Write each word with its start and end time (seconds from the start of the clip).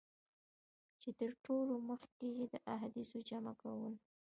چي 1.01 1.09
تر 1.19 1.31
ټولو 1.45 1.73
مخکي 1.89 2.29
یې 2.37 2.45
د 2.53 2.55
احادیثو 2.75 3.17
جمع 3.29 3.53
کولو. 3.61 3.91